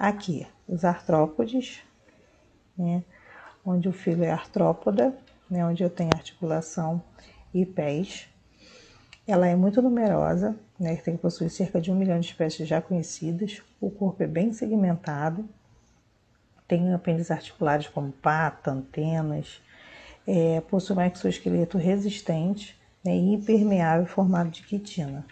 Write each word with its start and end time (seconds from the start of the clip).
Aqui, 0.00 0.46
os 0.66 0.82
artrópodes, 0.82 1.82
né? 2.74 3.04
onde 3.62 3.86
o 3.86 3.92
filo 3.92 4.24
é 4.24 4.30
artrópoda, 4.30 5.14
né? 5.50 5.62
onde 5.66 5.84
eu 5.84 5.90
tenho 5.90 6.08
articulação 6.14 7.02
e 7.52 7.66
pés. 7.66 8.26
Ela 9.26 9.46
é 9.46 9.54
muito 9.54 9.82
numerosa, 9.82 10.58
né? 10.78 10.96
tem 10.96 11.16
que 11.16 11.20
possuir 11.20 11.50
cerca 11.50 11.78
de 11.78 11.92
um 11.92 11.94
milhão 11.94 12.18
de 12.18 12.28
espécies 12.28 12.66
já 12.66 12.80
conhecidas. 12.80 13.62
O 13.78 13.90
corpo 13.90 14.22
é 14.22 14.26
bem 14.26 14.54
segmentado, 14.54 15.46
tem 16.66 16.94
apêndices 16.94 17.30
articulares 17.30 17.86
como 17.86 18.10
pata, 18.10 18.70
antenas, 18.70 19.60
é, 20.26 20.62
possui 20.62 20.96
um 20.96 21.02
exoesqueleto 21.02 21.76
resistente 21.76 22.74
né, 23.04 23.14
e 23.14 23.34
impermeável 23.34 24.06
formado 24.06 24.48
de 24.48 24.62
quitina. 24.62 25.26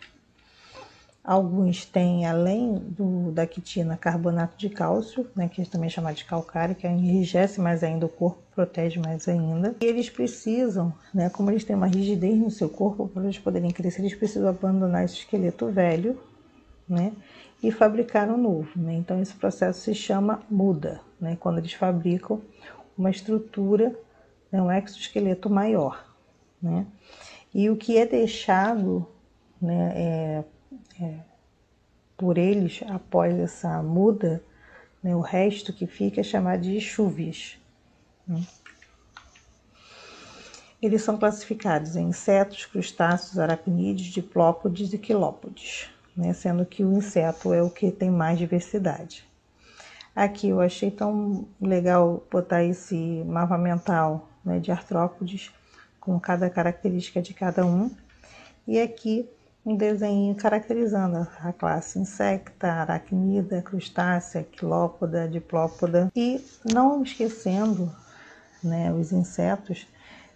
Alguns 1.29 1.85
têm, 1.85 2.25
além 2.25 2.77
do, 2.77 3.31
da 3.33 3.47
quitina, 3.47 3.99
carbonato 3.99 4.57
de 4.57 4.71
cálcio, 4.71 5.27
né, 5.37 5.47
que 5.47 5.63
também 5.69 5.89
é 5.89 5.91
chamado 5.91 6.15
de 6.15 6.25
calcário, 6.25 6.75
que 6.75 6.87
enrijece 6.87 7.61
mais 7.61 7.85
ainda 7.85 8.07
o 8.07 8.09
corpo, 8.09 8.41
protege 8.55 8.99
mais 8.99 9.29
ainda. 9.29 9.77
E 9.79 9.85
eles 9.85 10.09
precisam, 10.09 10.91
né, 11.13 11.29
como 11.29 11.51
eles 11.51 11.65
têm 11.65 11.77
uma 11.77 11.87
rigidez 11.87 12.35
no 12.35 12.51
seu 12.51 12.67
corpo, 12.71 13.09
para 13.09 13.25
eles 13.25 13.39
poderem 13.39 13.71
crescer, 13.71 14.01
eles 14.01 14.15
precisam 14.15 14.49
abandonar 14.49 15.05
esse 15.05 15.17
esqueleto 15.17 15.67
velho 15.67 16.19
né, 16.89 17.13
e 17.63 17.71
fabricar 17.71 18.31
um 18.31 18.39
novo. 18.39 18.71
Né? 18.75 18.95
Então, 18.95 19.21
esse 19.21 19.35
processo 19.35 19.83
se 19.83 19.95
chama 19.95 20.41
muda, 20.49 21.03
né, 21.21 21.37
quando 21.39 21.59
eles 21.59 21.75
fabricam 21.75 22.41
uma 22.97 23.11
estrutura, 23.11 23.95
né, 24.51 24.63
um 24.63 24.73
exoesqueleto 24.73 25.51
maior. 25.51 26.07
Né? 26.63 26.87
E 27.55 27.69
o 27.69 27.77
que 27.77 27.99
é 27.99 28.07
deixado 28.07 29.07
né, 29.61 29.93
é 29.95 30.45
é, 31.01 31.21
por 32.17 32.37
eles 32.37 32.81
após 32.89 33.39
essa 33.39 33.83
muda, 33.83 34.43
né, 35.03 35.15
o 35.15 35.21
resto 35.21 35.73
que 35.73 35.87
fica 35.87 36.21
é 36.21 36.25
chamado 36.25 36.63
de 36.63 36.81
chuvas. 36.81 37.59
Né? 38.27 38.43
Eles 40.81 41.03
são 41.03 41.17
classificados 41.17 41.97
em 41.97 42.09
insetos, 42.09 42.67
crustáceos, 42.67 43.39
aracnídeos, 43.39 44.09
diplópodes 44.09 44.93
e 44.93 44.99
quilópodes, 44.99 45.89
né, 46.17 46.33
sendo 46.33 46.65
que 46.65 46.85
o 46.85 46.93
inseto 46.93 47.53
é 47.53 47.63
o 47.63 47.71
que 47.71 47.91
tem 47.91 48.11
mais 48.11 48.39
diversidade. 48.39 49.27
Aqui 50.15 50.49
eu 50.49 50.61
achei 50.61 50.91
tão 50.91 51.47
legal 51.61 52.25
botar 52.31 52.65
esse 52.65 52.97
mapa 53.25 53.57
mental 53.57 54.29
né, 54.45 54.59
de 54.59 54.73
artrópodes 54.73 55.53
com 56.01 56.19
cada 56.19 56.51
característica 56.51 57.23
de 57.23 57.33
cada 57.33 57.65
um. 57.65 57.91
E 58.67 58.81
aqui 58.81 59.29
um 59.65 59.77
desenho 59.77 60.35
caracterizando 60.35 61.27
a 61.41 61.53
classe 61.53 61.99
insecta, 61.99 62.69
aracnida, 62.69 63.61
crustácea, 63.63 64.43
quilópoda, 64.43 65.29
diplópoda 65.29 66.11
e 66.15 66.45
não 66.65 67.03
esquecendo 67.03 67.93
né, 68.63 68.93
os 68.93 69.13
insetos, 69.13 69.87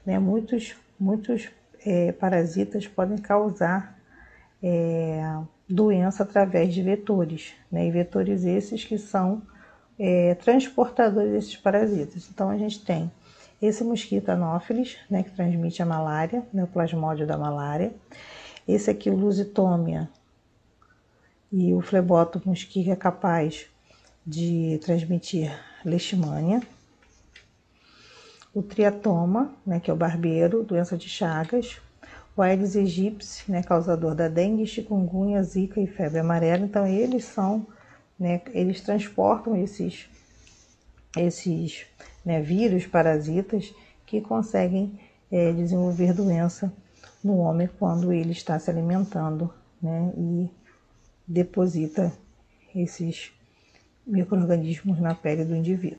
né, 0.05 0.19
muitos, 0.19 0.75
muitos 0.99 1.51
é, 1.85 2.13
parasitas 2.13 2.87
podem 2.87 3.19
causar 3.19 3.99
é, 4.63 5.23
doença 5.69 6.23
através 6.23 6.75
de 6.75 6.83
vetores, 6.83 7.55
né, 7.71 7.87
e 7.87 7.91
vetores 7.91 8.45
esses 8.45 8.85
que 8.85 8.99
são 8.99 9.43
é, 9.99 10.35
transportadores 10.37 11.33
desses 11.33 11.57
parasitas. 11.57 12.29
Então 12.33 12.51
a 12.51 12.57
gente 12.57 12.85
tem 12.85 13.11
esse 13.61 13.85
mosquito 13.85 14.29
anófilis, 14.29 14.99
né, 15.09 15.23
que 15.23 15.31
transmite 15.31 15.83
a 15.83 15.87
malária, 15.87 16.43
né, 16.53 16.65
o 16.65 16.67
plasmódio 16.67 17.27
da 17.27 17.39
malária. 17.39 17.93
Esse 18.67 18.91
aqui, 18.91 19.11
o 19.11 19.17
Lusitômia 19.17 20.09
e 21.51 21.75
o 21.75 21.81
Flebotomus, 21.81 22.65
que 22.65 22.89
é 22.91 22.97
capaz 22.97 23.67
de 24.25 24.79
transmitir 24.83 25.53
leishmania. 25.85 26.63
O 28.55 28.63
triatoma, 28.63 29.53
né, 29.67 29.81
que 29.81 29.91
é 29.91 29.95
o 29.95 29.97
barbeiro, 29.97 30.63
doença 30.63 30.97
de 30.97 31.09
Chagas. 31.09 31.81
O 32.37 32.43
Aedes 32.43 32.77
aegypti, 32.77 33.51
né, 33.51 33.63
causador 33.63 34.15
da 34.15 34.29
dengue, 34.29 34.67
chikungunya, 34.67 35.43
zika 35.43 35.81
e 35.81 35.87
febre 35.87 36.21
amarela. 36.21 36.65
Então, 36.65 36.87
eles 36.87 37.25
são, 37.25 37.67
né, 38.19 38.41
eles 38.53 38.81
transportam 38.81 39.57
esses, 39.57 40.09
esses 41.17 41.85
né, 42.25 42.41
vírus, 42.41 42.87
parasitas, 42.87 43.75
que 44.07 44.21
conseguem 44.21 44.99
é, 45.31 45.53
desenvolver 45.53 46.13
doença 46.13 46.73
no 47.23 47.39
homem 47.39 47.69
quando 47.79 48.13
ele 48.13 48.33
está 48.33 48.59
se 48.59 48.71
alimentando, 48.71 49.53
né? 49.81 50.13
E 50.17 50.51
deposita 51.27 52.13
esses 52.75 53.33
micro-organismos 54.07 54.99
na 55.01 55.15
pele 55.15 55.45
do 55.45 55.55
indivíduo. 55.55 55.99